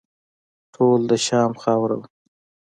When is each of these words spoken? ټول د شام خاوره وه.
ټول 0.73 0.99
د 1.09 1.11
شام 1.25 1.51
خاوره 1.61 1.95
وه. 1.99 2.07